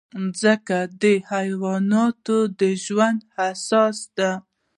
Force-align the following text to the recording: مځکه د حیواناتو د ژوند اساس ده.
مځکه 0.23 0.79
د 1.01 1.03
حیواناتو 1.31 2.37
د 2.59 2.61
ژوند 2.85 3.19
اساس 3.49 3.97
ده. 4.17 4.31